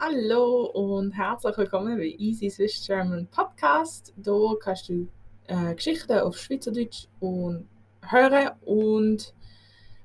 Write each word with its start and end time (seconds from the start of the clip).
Hallo 0.00 0.70
und 0.72 1.12
herzlich 1.12 1.56
willkommen 1.58 1.98
bei 1.98 2.14
Easy 2.16 2.48
Swiss 2.48 2.82
German 2.86 3.28
Podcast. 3.30 4.14
Hier 4.24 4.56
kannst 4.58 4.88
du 4.88 5.06
äh, 5.46 5.74
Geschichten 5.74 6.18
auf 6.18 6.38
Schweizerdeutsch 6.38 7.08
und 7.20 7.68
hören 8.00 8.52
und 8.64 9.34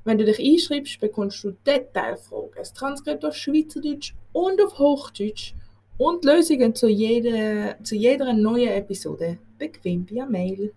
wenn 0.04 0.18
du 0.18 0.26
dich 0.26 0.40
einschreibst, 0.40 1.00
bekommst 1.00 1.42
du 1.44 1.52
Detailfragen, 1.66 2.52
das 2.58 2.74
Transkript 2.74 3.24
auf 3.24 3.34
Schweizerdeutsch 3.36 4.14
und 4.34 4.62
auf 4.62 4.78
Hochdeutsch 4.78 5.54
und 5.98 6.26
Lösungen 6.26 6.76
zu 6.76 6.90
jeder, 6.90 7.82
zu 7.82 7.96
jeder 7.96 8.34
neuen 8.34 8.70
Episode 8.70 9.40
bequem 9.58 10.08
via 10.10 10.26
Mail. 10.26 10.74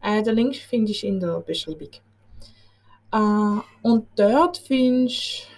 Äh, 0.00 0.22
den 0.22 0.36
Link 0.36 0.54
findest 0.56 1.02
du 1.02 1.08
in 1.08 1.18
der 1.18 1.40
Beschreibung. 1.40 1.90
Äh, 3.12 3.60
und 3.82 4.06
dort 4.14 4.58
findest 4.58 5.48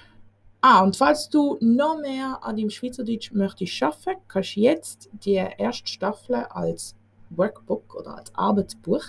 Ah, 0.67 0.83
und 0.83 0.97
falls 0.97 1.29
du 1.29 1.59
noch 1.61 2.01
mehr 2.01 2.39
an 2.41 2.57
dem 2.57 2.71
Schweizerdeutsch 2.71 3.33
möchtest 3.33 3.83
arbeiten, 3.83 4.23
kannst 4.27 4.57
du 4.57 4.61
jetzt 4.61 5.11
die 5.13 5.35
erste 5.35 5.87
Staffel 5.87 6.37
als 6.37 6.97
Workbook 7.29 7.95
oder 7.95 8.17
als 8.17 8.35
Arbeitsbuch 8.35 9.05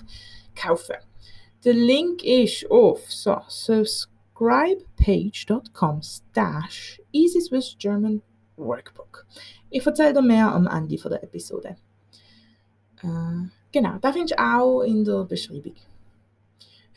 kaufen. 0.54 0.98
Der 1.64 1.74
Link 1.74 2.26
ist 2.26 2.70
auf 2.70 3.10
so, 3.10 3.38
subscribepage.com 3.48 6.02
slash 6.02 7.02
Easy 7.14 7.40
Swiss 7.40 7.78
German 7.80 8.22
Workbook. 8.58 9.26
Ich 9.70 9.88
erzähle 9.88 10.12
dir 10.12 10.22
mehr 10.22 10.52
am 10.52 10.68
Ende 10.68 10.98
der 10.98 11.24
Episode. 11.24 11.78
Äh, 13.02 13.48
genau, 13.72 13.98
da 14.02 14.12
findest 14.12 14.38
du 14.38 14.44
auch 14.44 14.82
in 14.82 15.06
der 15.06 15.24
Beschreibung. 15.24 15.76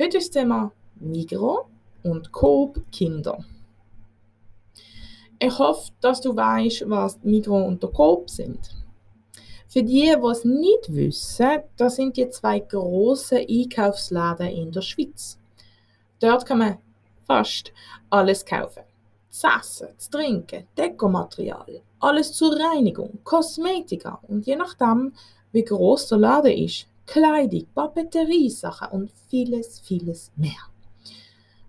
Heute 0.01 0.19
ist 0.19 0.35
das 0.35 0.43
Thema 0.43 0.73
Migro 0.97 1.69
und 2.03 2.33
Coop 2.33 2.83
Kinder. 2.91 3.45
Ich 5.41 5.59
hoffe, 5.59 5.93
dass 6.01 6.21
du 6.21 6.35
weißt, 6.35 6.91
was 6.91 7.23
Migros 7.23 7.69
und 7.69 7.83
der 7.83 7.91
Coop 7.91 8.29
sind. 8.29 8.59
Für 9.69 9.83
die, 9.83 10.13
die 10.17 10.31
es 10.31 10.45
nicht 10.45 10.93
wissen, 10.93 11.61
das 11.77 11.97
sind 11.97 12.17
die 12.17 12.29
zwei 12.31 12.59
grossen 12.59 13.47
Einkaufsläden 13.49 14.49
in 14.49 14.73
der 14.73 14.83
Schweiz. 14.83 15.39
Dort 16.21 16.45
kann 16.45 16.59
man 16.59 16.79
fast 17.27 17.73
alles 18.11 18.45
kaufen. 18.45 18.83
Das 19.31 19.45
Essen, 19.61 19.89
das 19.95 20.11
Trinken, 20.11 20.67
Dekomaterial, 20.77 21.83
alles 22.01 22.33
zur 22.33 22.59
Reinigung, 22.59 23.19
Kosmetika 23.23 24.19
und 24.27 24.47
je 24.47 24.57
nachdem, 24.57 25.13
wie 25.53 25.65
groß 25.65 26.09
der 26.09 26.19
Laden 26.19 26.53
ist, 26.53 26.89
Kleidung, 27.07 27.67
Papeteriesachen 27.75 28.89
und 28.89 29.13
vieles, 29.29 29.79
vieles 29.81 30.33
mehr. 30.35 30.51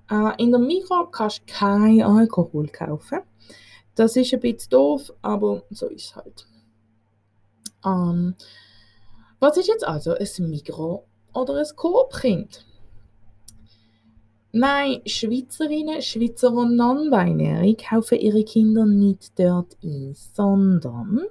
Äh, 0.10 0.42
in 0.42 0.52
der 0.52 0.60
Migros 0.60 1.10
kannst 1.12 1.42
du 1.42 1.54
kein 1.54 2.02
Alkohol 2.02 2.68
kaufen. 2.70 3.20
Das 4.00 4.16
ist 4.16 4.34
ein 4.34 4.40
bisschen 4.40 4.70
doof, 4.70 5.12
aber 5.22 5.64
so 5.72 5.88
ist 5.88 6.06
es 6.06 6.16
halt. 6.16 6.48
Ähm, 7.86 8.34
was 9.42 9.58
ist 9.58 9.68
jetzt 9.68 9.86
also 9.86 10.14
ein 10.14 10.50
Migros 10.50 11.02
oder 11.34 11.58
ein 11.58 11.68
Coop-Kind? 11.76 12.66
Nein, 14.54 15.02
Schweizerinnen, 15.06 16.02
Schweizer 16.02 16.54
und 16.54 16.78
Non-Binary 16.78 17.76
kaufen 17.76 18.20
ihre 18.20 18.46
Kinder 18.46 18.86
nicht 18.86 19.38
dort 19.38 19.76
ein, 19.84 20.16
sondern 20.16 21.26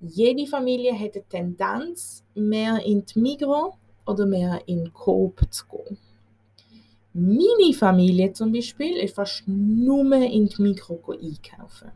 jede 0.00 0.46
Familie 0.46 0.98
hat 0.98 1.16
eine 1.16 1.28
Tendenz, 1.28 2.24
mehr 2.34 2.82
in 2.82 3.04
die 3.04 3.18
Migros 3.18 3.74
oder 4.06 4.24
mehr 4.24 4.62
in 4.64 4.90
Coop 4.94 5.42
zu 5.50 5.66
gehen. 5.66 5.98
Meine 7.12 7.74
Familie 7.74 8.32
zum 8.32 8.52
Beispiel 8.52 8.96
ist 8.96 9.16
fast 9.16 9.42
nur 9.46 10.12
in 10.14 10.46
die 10.46 10.62
Mikro 10.62 11.00
einkaufen. 11.10 11.90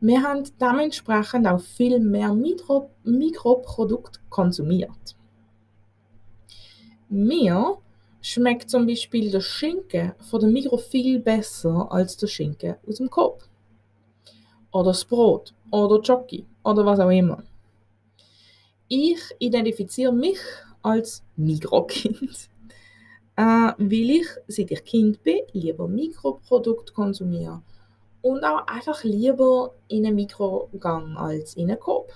Wir 0.00 0.22
haben 0.22 0.44
dementsprechend 0.58 1.46
auch 1.46 1.60
viel 1.60 1.98
mehr 2.00 2.32
Mikro 2.32 2.90
Mikroprodukte 3.04 4.20
konsumiert. 4.30 5.14
Mir 7.10 7.76
schmeckt 8.22 8.70
zum 8.70 8.86
Beispiel 8.86 9.30
der 9.30 9.42
Schinken 9.42 10.14
von 10.20 10.40
der 10.40 10.48
Mikro 10.48 10.78
viel 10.78 11.20
besser 11.20 11.86
als 11.92 12.16
der 12.16 12.26
Schinken 12.26 12.76
aus 12.88 12.96
dem 12.96 13.10
Coop. 13.10 13.44
Oder 14.72 14.84
das 14.90 15.04
Brot 15.04 15.52
oder 15.70 16.00
Jockey 16.00 16.46
oder 16.64 16.86
was 16.86 16.98
auch 16.98 17.10
immer. 17.10 17.44
Ich 18.88 19.20
identifiziere 19.38 20.14
mich 20.14 20.38
als 20.82 21.22
Mikrokind 21.36 22.48
äh, 23.36 23.42
weil 23.42 24.10
ich, 24.10 24.26
seit 24.48 24.70
ich 24.70 24.84
Kind 24.84 25.22
bin, 25.22 25.40
lieber 25.52 25.88
Mikroprodukte 25.88 26.92
konsumiere 26.92 27.62
und 28.22 28.44
auch 28.44 28.66
einfach 28.66 29.04
lieber 29.04 29.74
in 29.88 30.06
einen 30.06 30.16
Mikrogang 30.16 31.16
als 31.16 31.54
in 31.54 31.70
einen 31.70 31.80
Coop. 31.80 32.12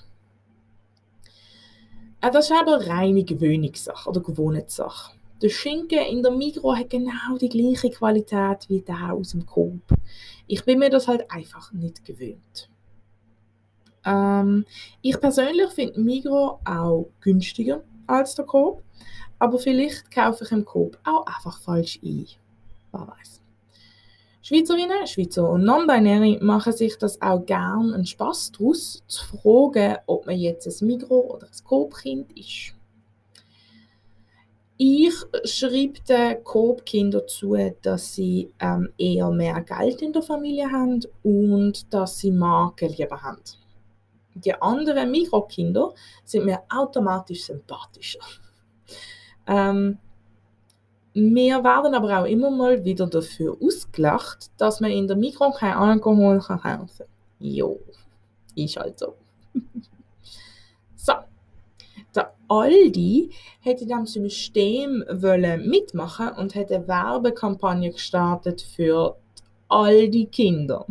Äh, 2.21 2.31
das 2.31 2.51
ist 2.51 2.57
aber 2.57 2.87
reine 2.87 3.25
Gewöhnungssache 3.25 4.09
oder 4.09 4.21
Gewohnheitssache. 4.21 5.13
Der 5.41 5.51
Schinken 5.51 6.01
in 6.01 6.23
der 6.23 6.33
Mikro 6.33 6.75
hat 6.75 6.91
genau 6.91 7.37
die 7.41 7.49
gleiche 7.49 7.91
Qualität 7.91 8.69
wie 8.69 8.81
der 8.81 9.13
aus 9.13 9.31
dem 9.31 9.47
Coop. 9.47 9.83
Ich 10.49 10.65
bin 10.65 10.81
mir 10.81 10.91
das 10.91 11.07
halt 11.07 11.31
einfach 11.31 11.73
nicht 11.73 12.05
gewöhnt. 12.05 12.69
Ähm, 14.05 14.65
ich 15.03 15.21
persönlich 15.21 15.71
finde 15.71 16.01
Migro 16.01 16.61
auch 16.65 17.11
günstiger 17.21 17.85
als 18.07 18.35
der 18.35 18.47
Coop. 18.47 18.83
Aber 19.39 19.59
vielleicht 19.59 20.11
kaufe 20.11 20.45
ich 20.45 20.53
im 20.53 20.65
Coop 20.65 20.99
auch 21.05 21.27
einfach 21.27 21.61
falsch 21.61 21.99
ein. 22.03 22.27
Wer 22.93 23.07
weiß. 23.07 23.41
Schweizerinnen, 24.43 25.07
Schweizer 25.07 25.49
und 25.51 25.65
Non-Binary 25.65 26.39
machen 26.41 26.73
sich 26.73 26.97
das 26.97 27.21
auch 27.21 27.45
gern 27.45 27.93
einen 27.93 28.07
Spass 28.07 28.51
daraus, 28.51 29.03
zu 29.07 29.27
fragen, 29.27 29.99
ob 30.07 30.27
man 30.27 30.39
jetzt 30.39 30.67
ein 30.67 30.87
Migro 30.87 31.35
oder 31.35 31.47
ein 31.47 31.65
Coop-Kind 31.65 32.33
ist. 32.33 32.75
Ich 34.79 35.15
schreibe 35.45 36.01
den 36.09 36.45
Coop-Kindern 36.45 37.27
zu, 37.27 37.57
dass 37.83 38.15
sie 38.15 38.51
ähm, 38.61 38.91
eher 38.97 39.31
mehr 39.31 39.61
Geld 39.61 40.01
in 40.03 40.13
der 40.13 40.23
Familie 40.23 40.71
haben 40.71 41.01
und 41.23 41.93
dass 41.93 42.19
sie 42.19 42.31
Marken 42.31 42.89
lieber 42.91 43.21
haben. 43.21 43.43
Die 44.35 44.55
anderen 44.55 45.11
Mikrokinder 45.11 45.93
sind 46.25 46.47
mir 46.47 46.63
automatisch 46.71 47.45
sympathischer. 47.45 48.21
Ähm, 49.49 49.99
wir 51.15 51.65
werden 51.65 51.95
aber 51.95 52.21
auch 52.21 52.27
immer 52.27 52.51
mal 52.51 52.85
wieder 52.85 53.07
dafür 53.07 53.57
ausgelacht, 53.61 54.51
dass 54.59 54.81
man 54.81 54.91
in 54.93 55.09
der 55.09 55.17
Mikro 55.17 55.51
kein 55.51 55.73
Alkohol 55.73 56.39
kaufen 56.39 56.61
kann. 56.61 56.91
Jo, 57.41 57.81
ist 58.55 58.77
halt 58.77 58.99
so. 58.99 59.15
so. 60.97 61.15
Der 62.15 62.35
Aldi 62.49 63.31
hätte 63.61 63.85
in 63.85 63.89
diesem 63.89 64.07
System 64.07 65.05
wollen 65.11 65.69
mitmachen 65.69 66.31
und 66.33 66.55
hätte 66.55 66.77
eine 66.77 66.89
Werbekampagne 66.89 67.91
gestartet 67.91 68.61
für 68.61 69.17
all 69.69 70.09
die 70.09 70.27
Kinder. 70.27 70.87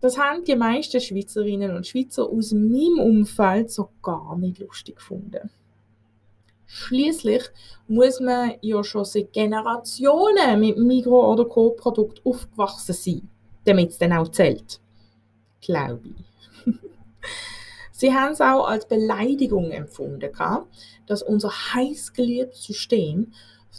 Das 0.00 0.18
haben 0.18 0.44
die 0.44 0.56
meisten 0.56 1.00
Schweizerinnen 1.00 1.74
und 1.74 1.86
Schweizer 1.86 2.28
aus 2.28 2.52
meinem 2.52 2.98
Umfeld 2.98 3.70
so 3.70 3.88
gar 4.02 4.36
nicht 4.36 4.58
lustig 4.58 4.96
gefunden. 4.96 5.50
Schließlich 6.74 7.42
muss 7.86 8.18
man 8.18 8.54
ja 8.62 8.82
schon 8.82 9.04
seit 9.04 9.34
Generationen 9.34 10.58
mit 10.58 10.78
Migro- 10.78 11.30
oder 11.30 11.44
Co-Produkt 11.44 12.24
aufgewachsen 12.24 12.94
sein, 12.94 13.28
damit 13.66 13.90
es 13.90 13.98
dann 13.98 14.14
auch 14.14 14.28
zählt. 14.28 14.80
Glaube 15.60 16.00
ich. 16.08 16.74
Sie 17.92 18.14
haben 18.14 18.32
es 18.32 18.40
auch 18.40 18.66
als 18.66 18.88
Beleidigung 18.88 19.70
empfunden, 19.70 20.32
dass 21.06 21.22
unser 21.22 21.50
heißgeliebtes 21.50 22.64
System 22.64 23.34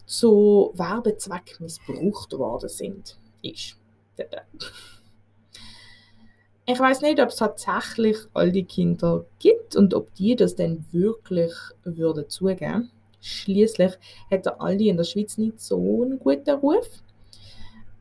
zu 0.06 0.72
Werbezweck 0.76 1.60
missbraucht 1.60 2.32
worden. 2.34 2.70
Ist. 3.42 3.76
Ich 6.74 6.80
weiß 6.80 7.02
nicht, 7.02 7.22
ob 7.22 7.30
es 7.30 7.36
tatsächlich 7.36 8.18
all 8.34 8.52
die 8.52 8.64
Kinder 8.64 9.26
gibt 9.38 9.76
und 9.76 9.94
ob 9.94 10.12
die 10.16 10.36
das 10.36 10.56
denn 10.56 10.84
wirklich 10.92 11.54
würden 11.84 12.28
zugeben. 12.30 12.90
Schließlich 13.22 13.92
hat 14.32 14.48
der 14.48 14.60
Aldi 14.60 14.90
in 14.90 14.98
der 14.98 15.04
Schweiz 15.04 15.38
nicht 15.38 15.62
so 15.62 15.78
einen 15.78 16.18
guten 16.18 16.50
Ruf. 16.50 16.90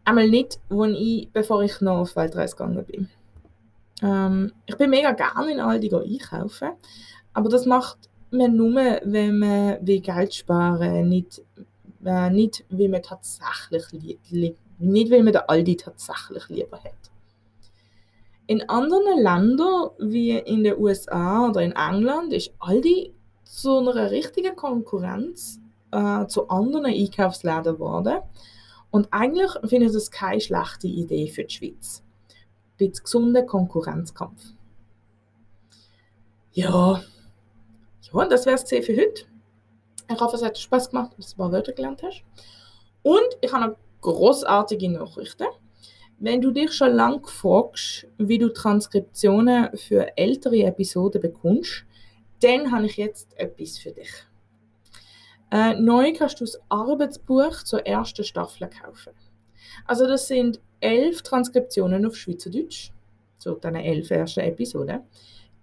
Einmal 0.07 0.31
nicht, 0.31 0.59
wo 0.71 0.87
ich, 0.87 1.29
bevor 1.31 1.63
ich 1.63 1.83
noch 1.83 1.99
auf 1.99 2.17
Weltreise 2.17 2.57
gegangen 2.57 2.83
bin. 2.87 3.11
Ähm, 4.03 4.53
ich 4.65 4.79
bin 4.79 4.89
mega 4.89 5.13
gerne 5.13 5.53
in 5.53 5.61
Aldi 5.61 5.95
einkaufen, 5.95 6.71
aber 7.35 7.51
das 7.51 7.67
macht 7.67 7.99
man 8.31 8.57
nur, 8.57 8.75
wenn 8.75 9.39
man 9.39 9.87
will 9.87 10.01
Geld 10.01 10.35
sparen 10.35 11.11
nicht, 11.11 11.43
äh, 12.07 12.31
nicht, 12.31 12.65
weil 12.71 12.89
man 12.89 13.03
tatsächlich 13.03 14.17
nicht, 14.79 15.11
weil 15.11 15.23
man 15.23 15.35
den 15.35 15.43
Aldi 15.47 15.77
tatsächlich 15.77 16.49
lieber 16.49 16.79
hat. 16.83 17.12
In 18.47 18.69
anderen 18.69 19.23
Ländern, 19.23 19.91
wie 19.99 20.33
in 20.33 20.65
den 20.65 20.79
USA 20.79 21.49
oder 21.49 21.63
in 21.63 21.73
England, 21.73 22.33
ist 22.33 22.53
Aldi 22.59 23.15
zu 23.45 23.79
einer 23.79 24.11
richtigen 24.11 24.57
Konkurrenz 24.57 25.61
äh, 25.93 26.27
zu 26.27 26.49
anderen 26.49 26.87
Einkaufsläden 26.87 27.75
geworden. 27.75 28.19
Und 28.91 29.09
eigentlich 29.11 29.51
finde 29.65 29.87
ich 29.87 29.93
das 29.93 30.11
keine 30.11 30.41
schlechte 30.41 30.87
Idee 30.87 31.29
für 31.29 31.45
die 31.45 31.55
Schweiz. 31.55 32.03
bisschen 32.77 33.05
gesunden 33.05 33.47
Konkurrenzkampf. 33.47 34.43
Ja, 36.53 37.03
ja, 38.13 38.25
das 38.27 38.45
wäre 38.45 38.57
es 38.57 38.69
für 38.69 38.97
heute. 38.97 39.25
Ich 40.13 40.21
hoffe, 40.21 40.37
es 40.37 40.43
hat 40.43 40.59
Spaß 40.59 40.91
gemacht, 40.91 41.13
dass 41.17 41.29
du 41.29 41.35
ein 41.35 41.39
paar 41.39 41.53
Wörter 41.53 41.73
gelernt 41.73 42.03
hast. 42.03 42.25
Und 43.03 43.39
ich 43.41 43.53
habe 43.53 43.69
noch 43.69 43.77
großartige 44.03 44.91
Nachrichten. 44.91 45.47
Wenn 46.25 46.41
du 46.41 46.53
dich 46.53 46.73
schon 46.73 46.93
lange 46.93 47.27
fragst, 47.27 48.07
wie 48.17 48.39
du 48.39 48.49
Transkriptionen 48.53 49.77
für 49.77 50.17
ältere 50.17 50.63
Episoden 50.63 51.21
bekommst, 51.21 51.85
dann 52.39 52.71
habe 52.71 52.87
ich 52.87 52.97
jetzt 52.97 53.37
etwas 53.37 53.79
für 53.79 53.91
dich. 53.91 54.13
Äh, 55.51 55.75
neu 55.81 56.13
kannst 56.13 56.41
du 56.41 56.45
das 56.45 56.61
Arbeitsbuch 56.69 57.65
zur 57.65 57.85
ersten 57.85 58.23
Staffel 58.23 58.71
kaufen. 58.71 59.15
Also 59.85 60.07
das 60.07 60.29
sind 60.29 60.61
elf 60.79 61.23
Transkriptionen 61.23 62.07
auf 62.07 62.15
Schweizerdeutsch, 62.15 62.93
zu 63.39 63.57
diesen 63.57 63.75
elf 63.75 64.09
ersten 64.13 64.41
Episoden. 64.45 65.01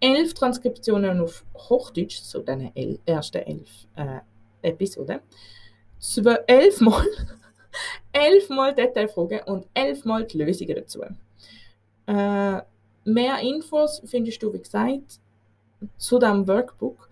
Elf 0.01 0.33
Transkriptionen 0.33 1.21
auf 1.21 1.45
Hochdeutsch, 1.55 2.21
zu 2.21 2.41
diesen 2.41 2.75
el 2.75 2.99
ersten 3.05 3.43
elf 3.43 3.87
äh, 3.95 4.19
Episoden. 4.61 5.21
Elfmal 6.47 7.05
elfmal 8.11 8.75
Detailfragen 8.75 9.39
und 9.45 9.65
elfmal 9.73 10.25
die 10.25 10.37
Lösungen 10.37 10.75
dazu. 10.75 11.01
Äh, 12.07 12.61
mehr 13.05 13.39
Infos 13.41 14.01
findest 14.05 14.43
du, 14.43 14.51
wie 14.53 14.59
gesagt, 14.59 15.21
zu 15.97 16.19
diesem 16.19 16.45
Workbook 16.47 17.09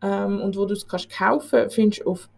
ähm, 0.00 0.40
und 0.40 0.56
wo 0.56 0.66
du 0.66 0.74
es 0.74 0.86
kannst 0.86 1.10
kaufen, 1.10 1.68
findest 1.70 2.02
du 2.02 2.10
auf 2.10 2.28